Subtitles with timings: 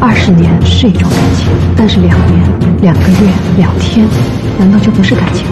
[0.00, 2.40] 二十年是一种感情，但是两年、
[2.82, 4.06] 两个月、两天，
[4.58, 5.46] 难道就不是感情？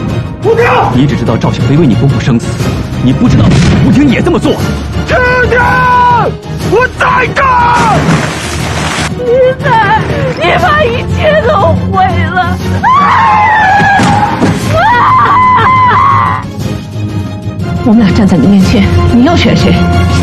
[0.45, 0.65] 吴婷，
[0.95, 2.47] 你只知道赵小飞为你公布生死，
[3.03, 3.45] 你不知道
[3.87, 4.53] 吴婷也这么做。
[5.07, 5.17] 婷
[5.49, 5.59] 婷，
[6.71, 7.99] 我在这儿。
[9.19, 9.25] 你
[9.63, 10.01] 在，
[10.39, 12.57] 你把一切都毁了。
[17.85, 19.73] 我们俩站在你面前，你要选谁？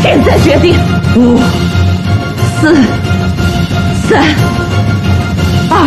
[0.02, 0.78] 现在决定。
[1.16, 1.38] 五、
[2.60, 2.74] 四、
[4.10, 4.20] 三、
[5.70, 5.86] 二。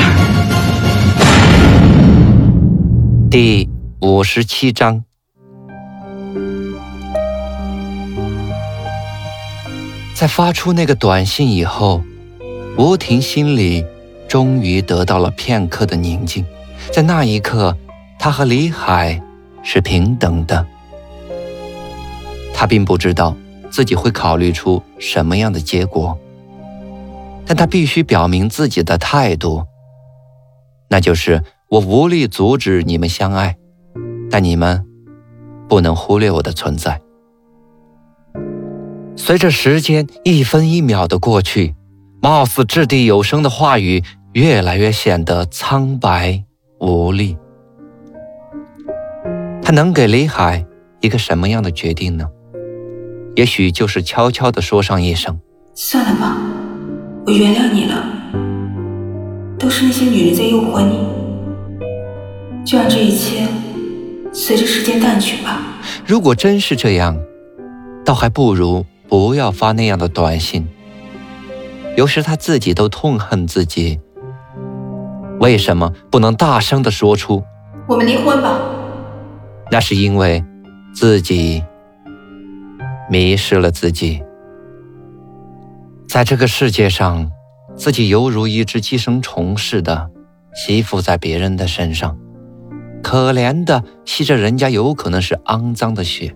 [3.30, 3.68] 第
[4.00, 5.04] 五十七章。
[10.14, 12.02] 在发出那个短信以后，
[12.78, 13.84] 吴婷心里
[14.26, 16.46] 终于得到了片刻的宁静。
[16.94, 17.78] 在那一刻，
[18.18, 19.22] 她和李海
[19.64, 20.66] 是平等的。
[22.54, 23.36] 他并不知道
[23.70, 26.18] 自己会考虑出什么样的结果，
[27.46, 29.64] 但他必须表明自己的态度，
[30.90, 33.56] 那就是我无力阻止你们相爱，
[34.30, 34.86] 但你们
[35.68, 37.02] 不能忽略我的存在。
[39.16, 41.76] 随着时间一分一秒的过去，
[42.22, 46.44] 貌似掷地有声的话语越来越显得苍白
[46.80, 47.38] 无力。
[49.62, 50.66] 他能给李海
[51.02, 52.28] 一个什么样的决定呢？
[53.36, 55.40] 也许就是悄悄地说上一声
[55.74, 56.38] ：“算了吧，
[57.26, 58.04] 我原谅你了。
[59.58, 61.00] 都是那些女人在诱惑你，
[62.66, 63.48] 就让这一切
[64.34, 65.62] 随着时间淡去吧。”
[66.06, 67.18] 如果真是这样，
[68.04, 70.68] 倒还不如不要发那样的短信。
[71.96, 74.00] 有时他自己都痛恨自己，
[75.40, 77.44] 为什么不能大声的说出
[77.88, 78.60] “我们离婚吧”？
[79.72, 80.44] 那是因为
[80.94, 81.64] 自己。
[83.10, 84.24] 迷失了自己，
[86.14, 87.32] 在这个世界上，
[87.76, 90.12] 自己犹如一只寄生虫似的
[90.54, 92.16] 吸附在别人的身上，
[93.02, 96.32] 可怜的吸着人家有可能是肮脏的血。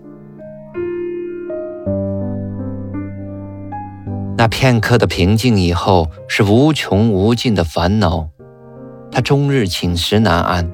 [4.36, 8.28] 那片刻的平静以后，是无穷无尽的烦恼，
[9.12, 10.68] 他终日寝食难安，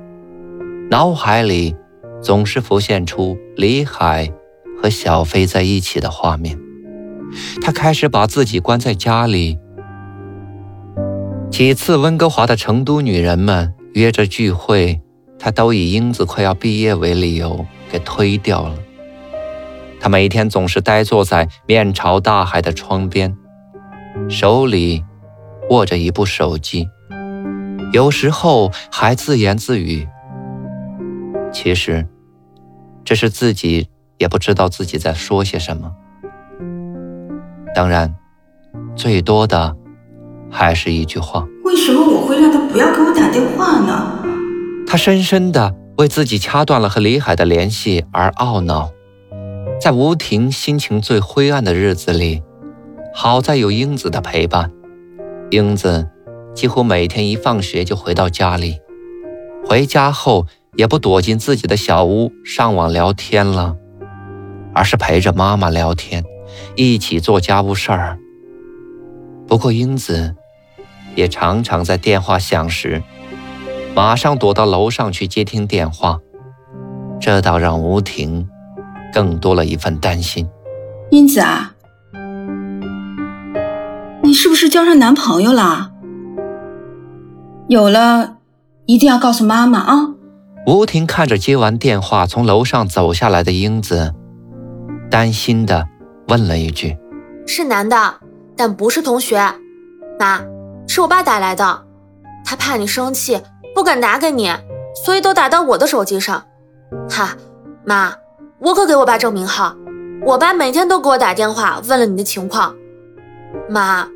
[0.91, 1.77] 脑海里
[2.23, 4.33] 总是浮现出李海。
[4.81, 6.59] 和小飞在一起的画面，
[7.61, 9.59] 他开始把自己关在家里。
[11.51, 15.01] 几次温哥华的成都女人们约着聚会，
[15.39, 18.75] 他都以英子快要毕业为理由给推掉了。
[20.01, 23.37] 他每天总是呆坐在面朝大海的窗边，
[24.29, 25.03] 手里
[25.71, 26.89] 握着一部手机，
[27.93, 30.07] 有时候还自言自语。
[31.53, 32.07] 其实，
[33.05, 33.89] 这是自己。
[34.17, 35.93] 也不知道自己在说些什么。
[37.75, 38.15] 当然，
[38.95, 39.75] 最多的
[40.51, 44.21] 还是一句话：“为什么我会让他不要给我打电话呢？”
[44.87, 48.91] 他深深的为自己掐断了和李海的联系而懊恼。
[49.81, 52.43] 在吴婷心情最灰暗的日子里，
[53.13, 54.71] 好在有英子的陪伴。
[55.51, 56.09] 英子
[56.55, 58.79] 几乎每天一放学就回到家里，
[59.67, 60.47] 回家后
[60.77, 63.77] 也不躲进自己的小屋上网聊天了。
[64.77, 66.25] 而是陪着妈妈聊天，
[66.77, 68.19] 一起做家务事儿。
[69.47, 70.35] 不过英子
[71.15, 73.03] 也常常在电话响时，
[73.95, 76.19] 马上躲到楼上去接听电话，
[77.21, 78.49] 这倒让吴婷
[79.13, 80.49] 更多了一份担心。
[81.11, 81.75] 英子啊，
[84.23, 85.93] 你是不是交上男朋友了？
[87.69, 88.39] 有了，
[88.87, 90.15] 一定要告诉妈妈啊！
[90.67, 94.15] 吴婷看着接完电话从楼上走下来的英子。
[95.11, 95.87] 担心的
[96.29, 96.97] 问了一句
[97.47, 98.15] ：“是男的，
[98.57, 99.37] 但不是同学。
[100.19, 100.41] 妈，
[100.89, 101.83] 是我爸打来的，
[102.45, 103.41] 他怕你生气，
[103.75, 104.51] 不敢打给你，
[105.05, 106.43] 所以都打到我的手机上。
[107.11, 107.37] 哈，
[107.85, 108.15] 妈，
[108.59, 109.77] 我可给我爸证明号，
[110.25, 112.75] 我爸每天都给我打电话，问了你的情况。
[113.69, 114.09] 妈，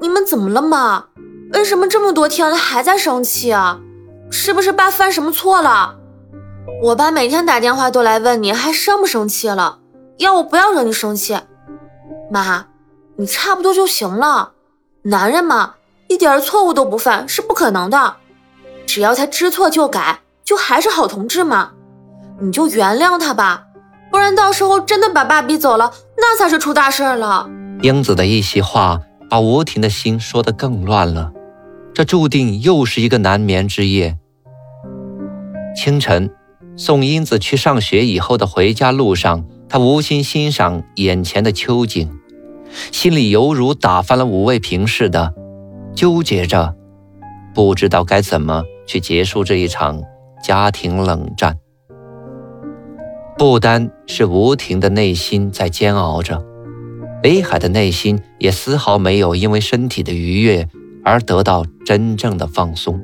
[0.00, 1.06] 你们怎么了嘛？
[1.54, 3.80] 为什么这么多天了还在生气啊？
[4.30, 5.96] 是不是爸犯什么错了？
[6.82, 9.78] 我爸每天打电话都来问你，还生不生气了？”
[10.18, 11.36] 要我不要惹你生气，
[12.30, 12.66] 妈，
[13.16, 14.52] 你差不多就行了。
[15.02, 15.74] 男人嘛，
[16.08, 18.16] 一点错误都不犯是不可能的。
[18.86, 21.72] 只要他知错就改，就还是好同志嘛。
[22.40, 23.64] 你就原谅他吧，
[24.10, 27.48] 不然到时候真的把爸逼走了，那才是出大事了。
[27.82, 31.32] 英子的一席话把吴婷的心说得更乱了，
[31.92, 34.18] 这注定又是一个难眠之夜。
[35.76, 36.30] 清晨，
[36.76, 42.10] 送英子去上学以后的回家路上，他无心欣赏眼前的秋景，
[42.92, 45.34] 心里犹如打翻了五味瓶似的，
[45.94, 46.74] 纠结着，
[47.54, 50.00] 不知道该怎么去结束这一场
[50.42, 51.58] 家庭冷战。
[53.36, 56.44] 不单是吴婷的内心在煎熬着，
[57.22, 60.68] 李海的内心也丝毫没有因为身体的愉悦
[61.04, 63.00] 而得到真正的放松。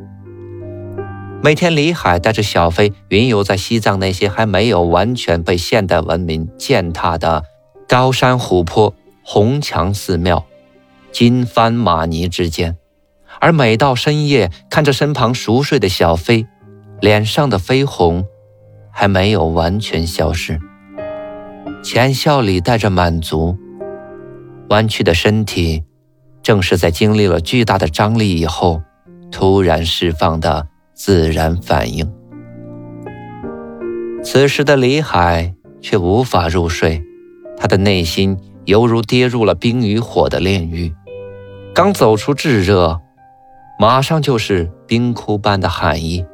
[1.42, 7.42] 每天，李海带着小飞云游在西藏那些还没有完全被现代文明践踏的
[7.88, 8.94] 高山湖泊、
[9.24, 10.44] 红墙寺庙、
[11.10, 12.76] 金帆玛尼之间，
[13.40, 16.46] 而每到深夜，看着身旁熟睡的小飞，
[17.00, 18.26] 脸上的绯红
[18.92, 20.60] 还没有完全消失，
[21.82, 23.56] 浅笑里带着满足，
[24.68, 25.84] 弯曲的身体，
[26.42, 28.82] 正是在经历了巨大的张力以后，
[29.32, 30.68] 突然释放的。
[31.02, 32.12] 自然反应。
[34.22, 37.02] 此时的李海却无法入睡，
[37.56, 38.36] 他的内心
[38.66, 40.92] 犹如跌入了冰与火的炼狱，
[41.74, 43.00] 刚走出炙热，
[43.78, 46.26] 马上就是冰窟般的寒意。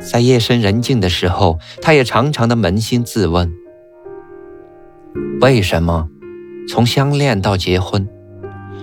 [0.00, 3.52] 在夜深人静的时候，他也常常的扪心自问：
[5.42, 6.08] 为什么
[6.66, 8.08] 从相恋到结婚，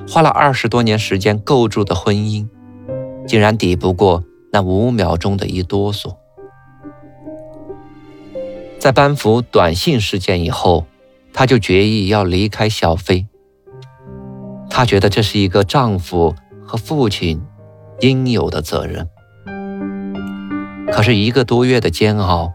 [0.08, 2.48] 花了二十多年时间构筑的婚姻？
[3.28, 6.16] 竟然抵不过那五秒钟的一哆嗦。
[8.80, 10.86] 在班服短信事件以后，
[11.32, 13.28] 他就决意要离开小飞。
[14.70, 16.36] 他觉得这是一个丈夫
[16.66, 17.42] 和父亲
[18.02, 19.08] 应有的责任。
[20.92, 22.54] 可是一个多月的煎熬，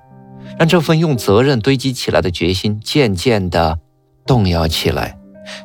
[0.58, 3.78] 让这份用责任堆积起来的决心渐渐的
[4.26, 5.18] 动摇起来。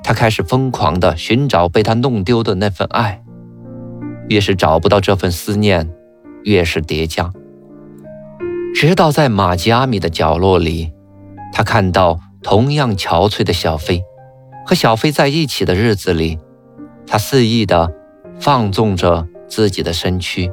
[0.03, 3.22] 他开始疯狂的寻找被他弄丢的那份爱。
[4.29, 5.89] 越是找不到这份思念，
[6.43, 7.31] 越是叠加。
[8.75, 10.91] 直到在马吉阿米的角落里，
[11.51, 14.01] 他看到同样憔悴的小飞，
[14.65, 16.39] 和小飞在一起的日子里，
[17.05, 17.93] 他肆意的
[18.39, 20.51] 放纵着自己的身躯，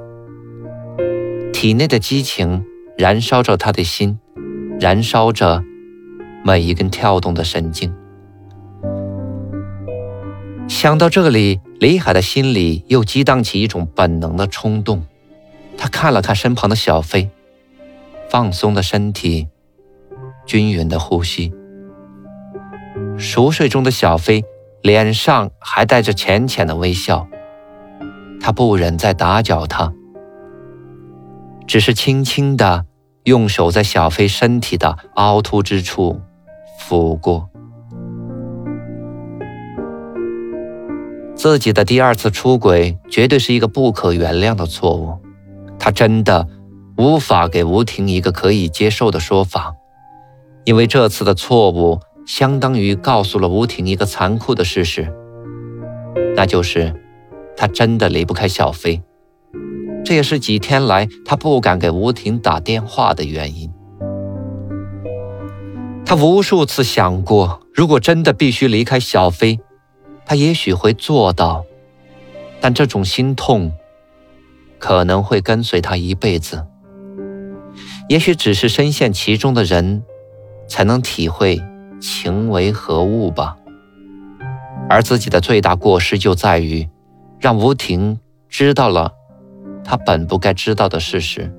[1.52, 2.64] 体内的激情
[2.98, 4.18] 燃烧着他的心，
[4.78, 5.62] 燃烧着
[6.44, 7.92] 每一根跳动的神经。
[10.70, 15.04] 想到这里，李海的心里又激荡起一种本能的冲动。
[15.76, 17.28] 他看了看身旁的小飞，
[18.30, 19.48] 放松的身体，
[20.46, 21.52] 均匀的呼吸。
[23.18, 24.44] 熟睡中的小飞
[24.80, 27.26] 脸上还带着浅浅的微笑。
[28.40, 29.92] 他不忍再打搅他，
[31.66, 32.86] 只是轻轻地
[33.24, 36.20] 用手在小飞身体的凹凸之处
[36.80, 37.49] 抚过。
[41.40, 45.16] 自己的第二次出轨绝对是一个不可原谅的错误，
[45.78, 46.46] 他真的
[46.98, 49.74] 无法给吴婷一个可以接受的说法，
[50.66, 55.10] 因为这次的错误相当于告诉了吴婷一个残酷的事实，
[56.36, 56.94] 那就是
[57.56, 59.00] 他真的离不开小飞，
[60.04, 63.72] 这也是几天来他不敢给吴婷打电话的原因。
[66.04, 69.58] 他无数次想过，如果真的必须离开小飞。
[70.30, 71.64] 他也许会做到，
[72.60, 73.72] 但这种心痛
[74.78, 76.64] 可能会跟随他一辈子。
[78.08, 80.04] 也许只是深陷其中的人，
[80.68, 81.60] 才能体会
[82.00, 83.56] 情为何物吧。
[84.88, 86.88] 而自己的最大过失就在于，
[87.40, 89.10] 让吴婷知道了
[89.82, 91.52] 他本不该知道的事实。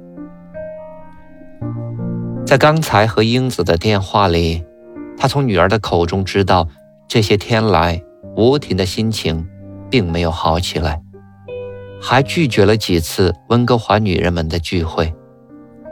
[2.45, 4.63] 在刚才和英子的电话里，
[5.17, 6.69] 他从女儿的口中知道，
[7.09, 8.01] 这些天来。
[8.35, 9.45] 吴婷的心情
[9.89, 11.01] 并没有好起来，
[12.01, 15.13] 还拒绝了几次温哥华女人们的聚会。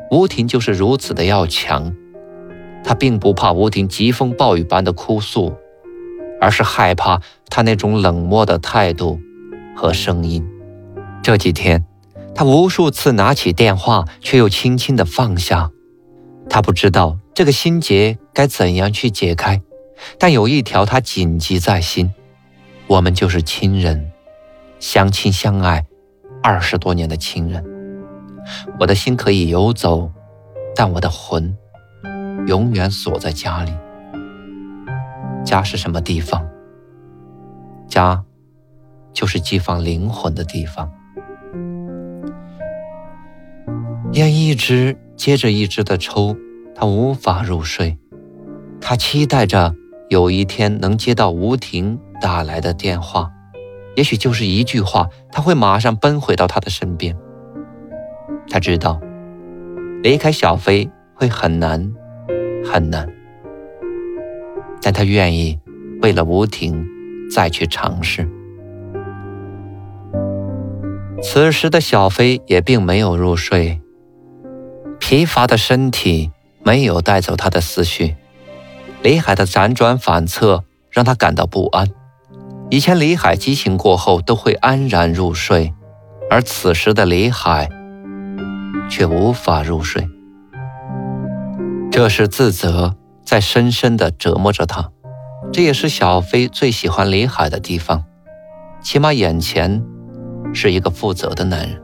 [0.09, 1.93] 吴婷就是如此的要强，
[2.83, 5.53] 她并不怕吴婷疾风暴雨般的哭诉，
[6.39, 9.19] 而是害怕她那种冷漠的态度
[9.75, 10.43] 和声音。
[11.21, 11.85] 这几天，
[12.33, 15.69] 她无数次拿起电话，却又轻轻地放下。
[16.49, 19.61] 她不知道这个心结该怎样去解开，
[20.17, 22.11] 但有一条她谨记在心。
[22.89, 24.11] 我们就是亲人，
[24.79, 25.85] 相亲相爱
[26.41, 27.63] 二十多年的亲人。
[28.79, 30.11] 我的心可以游走，
[30.75, 31.55] 但我的魂
[32.47, 33.71] 永远锁在家里。
[35.45, 36.49] 家是什么地方？
[37.87, 38.23] 家
[39.13, 40.91] 就是寄放灵魂的地方。
[44.13, 46.35] 烟一支接着一支的抽，
[46.73, 47.99] 他无法入睡。
[48.81, 49.75] 他期待着
[50.09, 53.31] 有一天能接到吴婷打来的电话，
[53.95, 57.15] 也许就是一句话，他会马上奔回到他的身边。
[58.49, 58.99] 他知道
[60.03, 61.91] 离开小飞会很难，
[62.65, 63.07] 很难，
[64.81, 65.59] 但他愿意
[66.01, 66.85] 为了吴婷
[67.31, 68.27] 再去尝试。
[71.21, 73.81] 此时的小飞也并没有入睡。
[74.99, 76.31] 疲乏的身体
[76.63, 78.15] 没有带走他的思绪，
[79.01, 81.87] 李海的辗转反侧让他感到不安。
[82.71, 85.73] 以前李海激情过后都会安然入睡，
[86.29, 87.67] 而此时的李海
[88.87, 90.07] 却无法入睡。
[91.91, 92.95] 这是自责
[93.25, 94.91] 在深深的折磨着他，
[95.51, 98.03] 这也是小飞最喜欢李海的地方，
[98.83, 99.83] 起码眼前
[100.53, 101.81] 是一个负责的男人。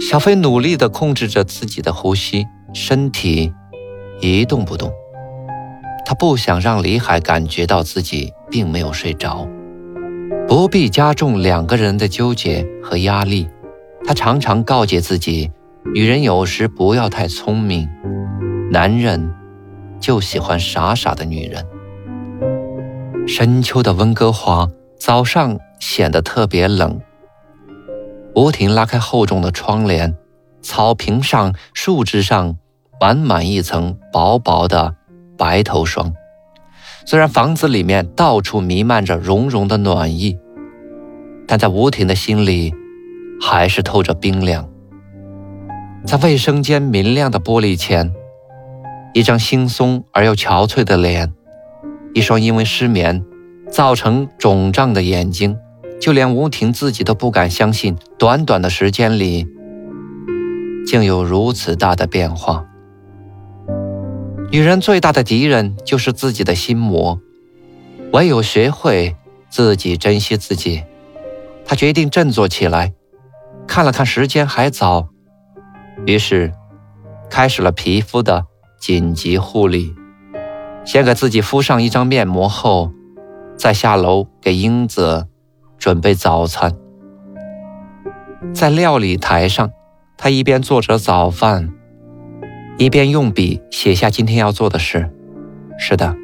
[0.00, 3.54] 小飞努力地控制着自己的呼吸，身体
[4.20, 4.92] 一动不动。
[6.04, 9.48] 他不想让李海感觉到自己并没有睡着，
[10.46, 13.48] 不必加重两个人的纠结和压力。
[14.04, 15.50] 他常常告诫自己：
[15.94, 17.88] 女人有时不要太聪明，
[18.70, 19.32] 男人
[20.00, 21.64] 就喜欢傻傻的女人。
[23.26, 24.68] 深秋的温哥华
[24.98, 27.00] 早上显得特别冷。
[28.34, 30.16] 吴婷拉开厚重的窗帘，
[30.60, 32.56] 草坪上、树枝上
[33.00, 34.96] 满满一层薄薄的
[35.36, 36.12] 白头霜。
[37.04, 40.38] 虽然房子里面到处弥漫着融融的暖意，
[41.46, 42.72] 但在吴婷的心里
[43.40, 44.68] 还是透着冰凉。
[46.04, 48.12] 在卫生间明亮的玻璃前，
[49.14, 51.32] 一张惺忪而又憔悴的脸，
[52.14, 53.24] 一双因为失眠
[53.70, 55.56] 造成肿胀的眼睛。
[56.00, 59.46] 就连吴婷自己都不敢相信，短短的时间里，
[60.84, 62.64] 竟有如此大的变化。
[64.52, 67.18] 女人最大的敌人就是自己的心魔，
[68.12, 69.16] 唯有学会
[69.48, 70.84] 自己珍惜自己。
[71.64, 72.92] 她决定振作起来，
[73.66, 75.08] 看了看时间还早，
[76.04, 76.52] 于是
[77.30, 78.44] 开始了皮肤的
[78.78, 79.94] 紧急护理。
[80.84, 82.92] 先给自己敷上一张面膜后，
[83.56, 85.28] 再下楼给英子。
[85.78, 86.76] 准备早餐，
[88.54, 89.72] 在料理台上，
[90.16, 91.72] 他一边做着早饭，
[92.82, 95.08] 一边用笔写下今天要做的事。
[95.78, 96.16] 是的，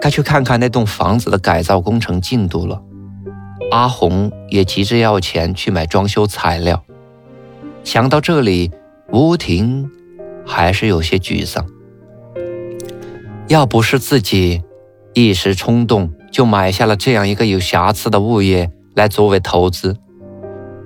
[0.00, 2.80] 该去看看那栋房子的改造工程进度了。
[3.70, 6.82] 阿红也急着要钱去买装修材料。
[7.84, 8.70] 想到这里，
[9.12, 9.90] 吴婷
[10.46, 11.66] 还是有些沮丧。
[13.48, 14.62] 要不是自己
[15.12, 18.70] 一时冲动就买下了这样一个有瑕疵的物业。
[18.94, 19.98] 来作为投资，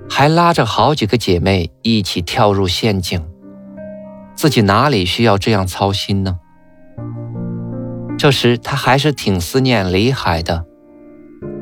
[0.09, 3.19] 还拉着好几个姐妹一起跳入陷阱，
[4.35, 6.39] 自己哪里需要这样操心呢？
[8.17, 10.65] 这时他还是挺思念李海的，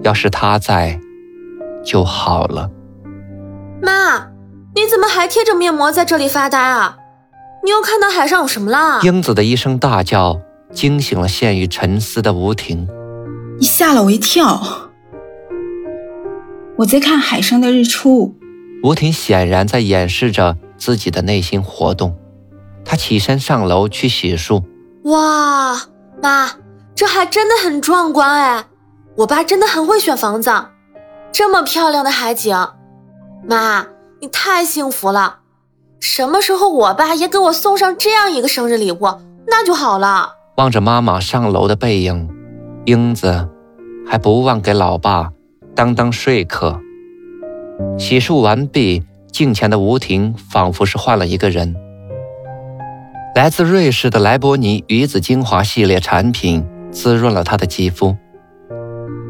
[0.04, 1.00] 要是他在
[1.84, 2.70] 就好了。
[3.82, 4.28] 妈，
[4.76, 6.98] 你怎么还贴着面膜在这里发呆啊？
[7.64, 9.00] 你又看到海上有什么了？
[9.04, 10.40] 英子的一声大叫
[10.72, 12.88] 惊醒了陷于沉思的吴婷，
[13.60, 14.62] 你吓了我一跳。
[16.78, 18.36] 我在看海上的日出。
[18.84, 22.18] 吴婷显然在掩饰着自己的内心活动，
[22.86, 24.64] 她起身上楼去洗漱。
[25.06, 25.82] 哇，
[26.22, 26.52] 妈，
[26.96, 28.66] 这还真的很壮观哎！
[29.16, 30.52] 我爸真的很会选房子，
[31.32, 32.56] 这么漂亮的海景，
[33.48, 33.86] 妈，
[34.20, 35.40] 你太幸福了。
[36.00, 39.00] 什么时候我爸也给我送上这样一个生日礼物，
[39.48, 40.34] 那就好了。
[40.58, 42.30] 望着妈妈上楼的背影，
[42.86, 43.50] 英子
[44.08, 45.32] 还不忘给老爸。
[45.76, 46.80] 当当说客。
[47.98, 51.76] 洗漱完毕，镜前的吴婷仿佛是换了一个人。
[53.36, 58.16] 来自瑞士的莱伯尼鱼子精华系列产品滋润了她的肌肤，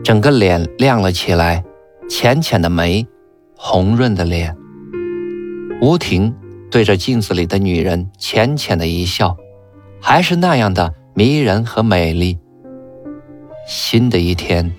[0.03, 1.63] 整个脸亮了起来，
[2.09, 3.07] 浅浅的眉，
[3.55, 4.55] 红润的脸。
[5.81, 6.33] 吴婷
[6.69, 9.37] 对着镜子里的女人浅浅的一笑，
[10.01, 12.37] 还是那样的迷人和美丽。
[13.65, 14.73] 新的一天。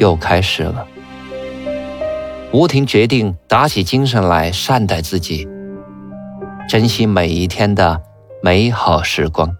[0.00, 0.84] 又开始了。
[2.52, 5.46] 吴婷决定打起精神来，善待自己，
[6.68, 8.02] 珍惜每一天的
[8.44, 9.56] 美好时光。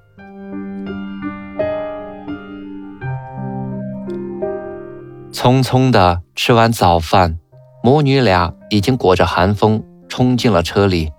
[5.33, 7.39] 匆匆的吃完早饭，
[7.83, 11.11] 母女俩已经裹着寒风冲进了车里。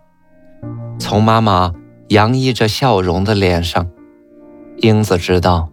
[0.99, 1.73] 从妈妈
[2.09, 3.87] 洋溢着笑容的脸上，
[4.77, 5.67] 英子知道，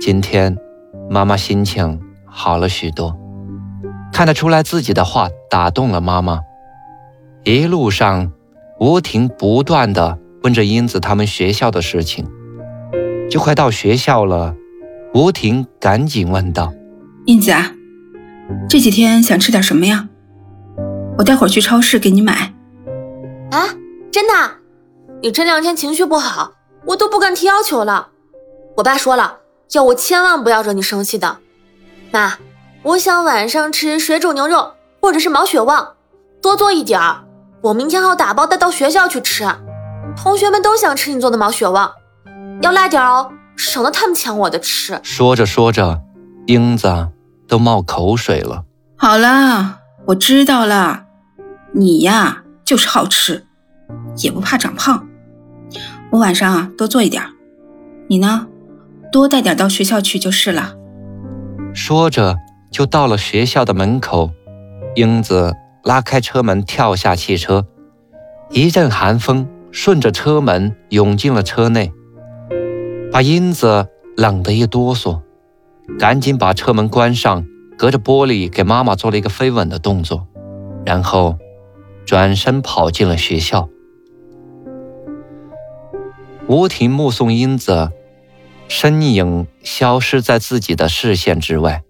[0.00, 0.56] 今天
[1.10, 2.00] 妈妈心情。
[2.26, 3.18] 好了许多，
[4.12, 6.38] 看得出来自己的话打动了妈妈。
[7.42, 8.30] 一路上，
[8.78, 12.30] 吴婷不断的问着英子他们学校的事情。
[13.30, 14.54] 就快到学校了，
[15.14, 16.72] 吴婷赶紧问道
[17.24, 17.72] ：“英子啊，
[18.68, 20.08] 这几天想吃点什么呀？
[21.16, 22.52] 我待会儿去超市给你买。”
[23.50, 23.74] 啊，
[24.12, 24.32] 真的？
[25.22, 26.52] 你这两天情绪不好，
[26.84, 28.08] 我都不敢提要求了。
[28.76, 31.38] 我爸说了，叫我千万不要惹你生气的。
[32.12, 32.34] 妈，
[32.82, 35.94] 我想晚上吃水煮牛肉或者是毛血旺，
[36.42, 37.24] 多做一点儿，
[37.62, 39.46] 我明天好打包带到学校去吃。
[40.16, 41.92] 同学们都想吃你做的毛血旺，
[42.62, 44.98] 要辣点哦，省得他们抢我的吃。
[45.02, 46.00] 说着说着，
[46.46, 47.08] 英子
[47.46, 48.64] 都冒口水了。
[48.96, 51.06] 好啦，我知道啦，
[51.72, 53.46] 你呀就是好吃，
[54.18, 55.06] 也不怕长胖。
[56.10, 57.22] 我晚上啊多做一点
[58.08, 58.46] 你呢，
[59.10, 60.74] 多带点到学校去就是了。
[61.74, 62.36] 说着
[62.70, 64.30] 就到了学校的门口，
[64.94, 67.66] 英子拉开车门，跳下汽车，
[68.50, 71.92] 一阵寒风顺着车门涌进了车内，
[73.10, 75.20] 把英子冷得一哆嗦，
[75.98, 77.44] 赶紧把车门关上，
[77.76, 80.28] 隔着玻璃给妈妈做了一个飞吻的动作，
[80.86, 81.36] 然后
[82.06, 83.68] 转身跑进了学校。
[86.46, 87.90] 吴婷目送英子
[88.68, 91.82] 身影消失在自己的视线之外，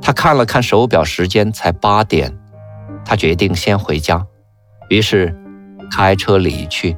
[0.00, 2.38] 他看了看手表，时间才八点，
[3.04, 4.24] 他决定先回家，
[4.88, 5.36] 于是
[5.90, 6.96] 开车离去。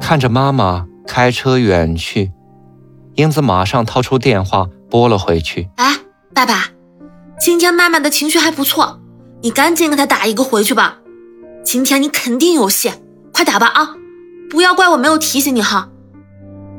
[0.00, 2.32] 看着妈妈开车远去，
[3.14, 5.68] 英子马上掏出电话拨了回去。
[5.76, 5.96] 哎，
[6.34, 6.68] 爸爸，
[7.38, 9.00] 今天妈妈的情绪还不错，
[9.42, 10.98] 你赶紧给她打一个回去吧。
[11.62, 12.90] 今天你肯定有戏，
[13.32, 13.90] 快打吧啊！
[14.48, 15.90] 不要怪我没有提醒你哈。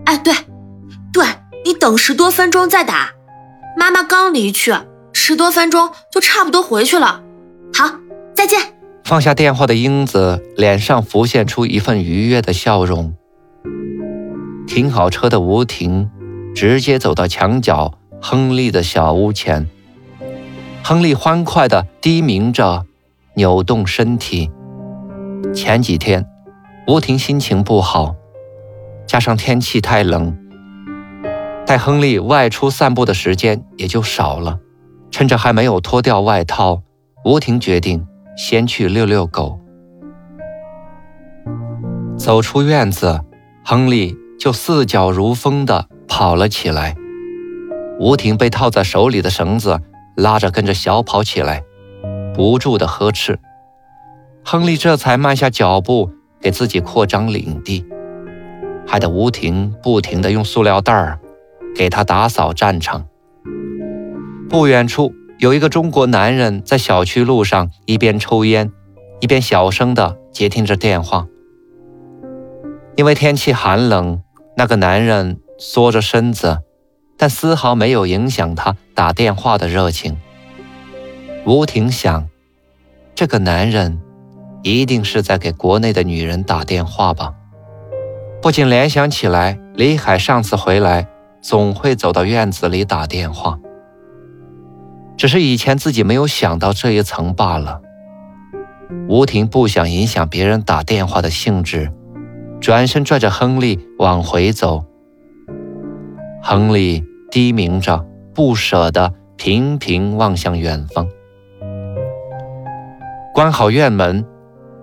[0.05, 0.33] 哎，对，
[1.13, 1.25] 对
[1.63, 3.11] 你等十多分钟再打。
[3.77, 4.73] 妈妈刚离去，
[5.13, 7.21] 十多分钟就差不多回去了。
[7.73, 7.91] 好，
[8.33, 8.59] 再见。
[9.11, 13.13] 放下电话的英子脸上浮现出一份愉悦的笑容。
[14.65, 16.09] 停好车的吴婷
[16.55, 19.67] 直接走到墙角亨利的小屋前。
[20.81, 22.85] 亨利欢快地低鸣着，
[23.33, 24.49] 扭动身体。
[25.53, 26.25] 前几天。
[26.87, 28.15] 吴婷心情不好，
[29.05, 30.37] 加上天气太冷，
[31.65, 34.59] 带亨利外出散步的时间也就少了。
[35.11, 36.81] 趁着还没有脱掉外套，
[37.25, 38.07] 吴婷决定
[38.43, 39.59] 先去遛遛狗。
[42.17, 43.21] 走出院子，
[43.63, 46.95] 亨利就四脚如风地跑了起来。
[47.99, 49.79] 吴婷被套在手里的绳子
[50.17, 51.61] 拉着，跟着小跑起来，
[52.33, 53.37] 不住地呵斥。
[54.43, 56.09] 亨利这才慢下脚步。
[56.41, 57.85] 给自己扩张领地，
[58.87, 61.19] 害得吴婷不停地用塑料袋儿
[61.75, 63.05] 给他打扫战场。
[64.49, 68.71] 不远处有一个中国男人在小区路上一边抽烟，
[69.21, 71.25] 一边小声地接听着电话。
[72.95, 74.21] 因为天气寒冷，
[74.55, 76.59] 那个男人缩着身子，
[77.17, 80.15] 但丝毫没有影响他打电话的热情。
[81.47, 82.29] 吴婷想，
[83.15, 83.99] 这个男人。
[84.63, 87.33] 一定是在给国内的女人打电话吧？
[88.43, 91.07] 不禁联想起来，李海上次回来
[91.41, 93.57] 总会走到院子里打电话，
[95.21, 97.79] 只是以前自己没有想到这一层罢了。
[99.07, 101.91] 吴婷不想影响别人打电话的兴致，
[102.59, 104.83] 转身拽着亨利往回走。
[106.41, 108.03] 亨利低鸣着，
[108.33, 111.07] 不舍得，频频望向远方。
[113.31, 114.25] 关好院门。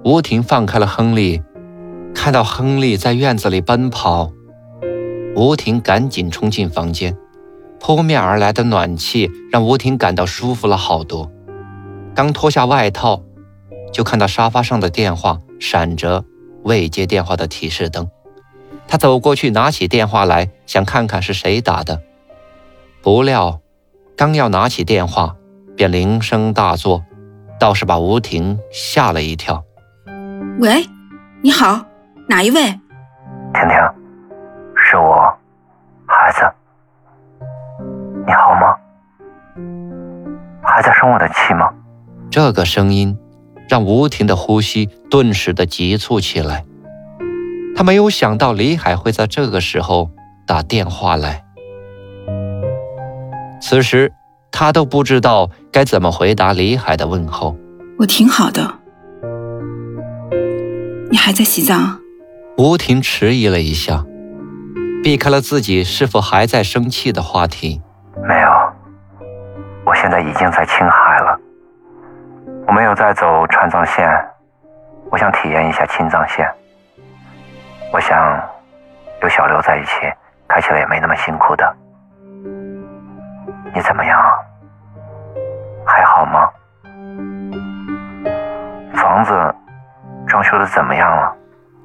[0.05, 1.42] 吴婷放开了亨利，
[2.14, 4.31] 看到亨利在院子里奔跑，
[5.35, 7.16] 吴婷赶紧冲进房间。
[7.81, 11.31] 扑面而来的暖气让吴婷感到舒服了好多。
[12.14, 13.23] 刚脱下外套，
[13.93, 16.25] 就看到沙发上的电话闪着
[16.64, 18.11] 未接电话的提示灯。
[18.87, 22.03] 他走过去拿起电话来，想看看是谁打的。
[23.03, 23.61] 不料，
[24.17, 25.37] 刚要拿起电话，
[25.77, 27.05] 便铃声大作，
[27.61, 29.62] 倒是把吴婷吓了一跳。
[30.59, 30.85] 喂，
[31.43, 31.85] 你好，
[32.29, 32.61] 哪一位？
[32.61, 33.77] 婷婷，
[34.75, 35.33] 是我，
[36.07, 36.41] 孩子，
[38.29, 38.77] 你好吗？
[40.62, 41.71] 还在生我的气吗？
[42.31, 43.17] 这个声音
[43.71, 46.67] 让吴婷的呼吸顿时的急促起来。
[47.75, 50.11] 他没有想到李海会在这个时候
[50.47, 51.43] 打电话来。
[53.62, 54.12] 此时
[54.53, 57.57] 他都不知道该怎么回答李海的问候。
[57.99, 58.75] 我挺好的。
[61.11, 61.75] 你还在洗澡？
[62.59, 64.05] 吴婷迟疑了一下，
[65.03, 67.81] 避开了自己是否还在生气的话题。
[70.09, 71.38] 现在已经在青海了。
[72.66, 74.09] 我没有再走川藏线，
[75.11, 76.51] 我想体验一下青藏线。
[77.92, 78.42] 我想
[79.21, 79.90] 有小刘在一起，
[80.49, 81.77] 开起来也没那么辛苦的。
[83.75, 84.18] 你怎么样？
[85.85, 86.49] 还好吗？
[88.94, 89.55] 房子
[90.27, 91.37] 装修的怎么样了？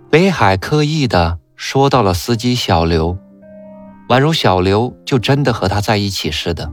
[0.09, 3.17] 北海刻意的说到了司机小刘，
[4.07, 6.71] 宛如小刘就真的和他在一起似的。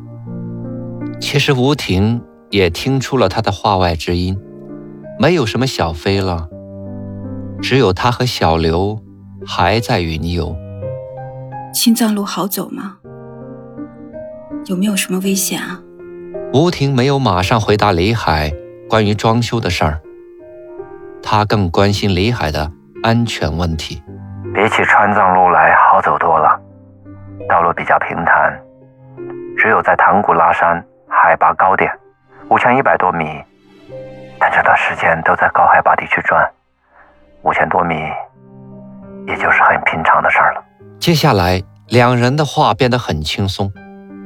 [1.20, 4.36] 其实吴婷也听出了他的话外之音，
[5.18, 6.48] 没有什么小飞了，
[7.60, 8.98] 只有他和小刘
[9.46, 10.56] 还在云游。
[11.72, 12.96] 青藏路好走吗？
[14.66, 15.80] 有没有什么危险啊？
[16.52, 18.50] 吴婷没有马上回答李海
[18.88, 20.00] 关于装修的事儿，
[21.22, 22.72] 他更关心李海的
[23.04, 24.02] 安全问题。
[24.52, 26.58] 比起川藏路来好走多了，
[27.48, 28.60] 道路比较平坦，
[29.56, 31.90] 只有在唐古拉山海拔高点
[32.48, 33.24] 五千一百多米，
[34.38, 36.48] 但这段时间都在高海拔地区转，
[37.42, 37.94] 五千多米
[39.26, 40.64] 也就是很平常的事儿了。
[40.98, 43.72] 接下来，两人的话变得很轻松。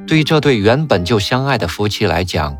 [0.07, 2.57] 对于这对原本就相爱的夫妻来讲，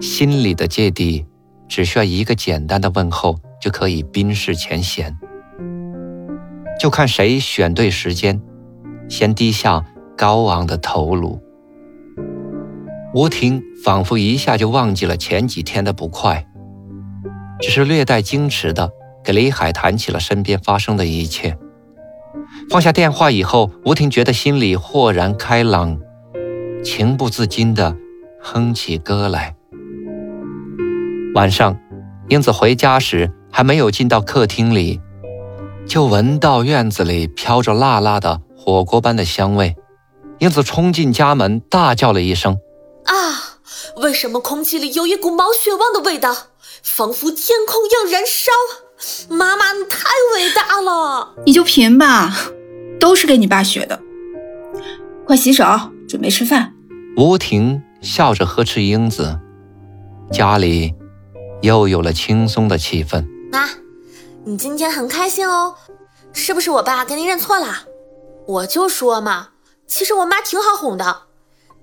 [0.00, 1.26] 心里的芥蒂
[1.68, 5.14] 只需要一个简单的问候就可以冰释前嫌。
[6.80, 8.40] 就看谁选对时间，
[9.08, 9.84] 先低下
[10.16, 11.40] 高昂的头颅。
[13.14, 16.44] 吴婷仿佛一下就忘记了前几天的不快，
[17.60, 18.90] 只是略带矜持的
[19.22, 21.56] 给李海谈起了身边发生的一切。
[22.68, 25.96] 放下电话以后，吴婷觉得心里豁然开朗。
[26.82, 27.96] 情不自禁地
[28.42, 29.54] 哼起歌来。
[31.36, 31.78] 晚上，
[32.28, 35.00] 英子回家时还没有进到客厅里，
[35.86, 39.76] 就闻到院子里飘着辣辣的火锅般的香味。
[40.40, 42.58] 英子冲进家门，大叫了一声
[43.04, 43.58] ：“啊！
[43.96, 46.34] 为什么空气里有一股毛血旺的味道，
[46.82, 48.52] 仿佛天空要燃烧？
[49.28, 51.34] 妈妈，你太伟大了！
[51.44, 52.34] 你就贫吧，
[52.98, 54.00] 都是跟你爸学的。
[55.26, 55.64] 快洗手，
[56.08, 56.72] 准备吃饭。”
[57.16, 59.38] 吴婷笑着呵斥英子，
[60.32, 60.94] 家里
[61.62, 63.24] 又有了轻松的气氛。
[63.52, 63.68] 妈，
[64.44, 65.76] 你今天很开心哦，
[66.32, 67.84] 是不是我爸跟你认错了？
[68.46, 69.50] 我就说嘛，
[69.86, 71.23] 其实我妈挺好哄的，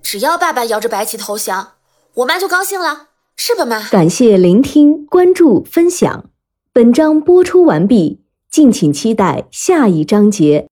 [0.01, 1.73] 只要爸爸摇着白旗投降，
[2.15, 3.87] 我妈就高兴了，是吧，妈？
[3.89, 6.25] 感谢聆听、关注、分享，
[6.73, 10.69] 本章播出完毕，敬请期待下一章节。